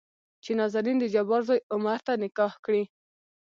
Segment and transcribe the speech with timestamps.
[0.43, 2.83] چې نازنين دجبار زوى عمر ته نکاح کړي.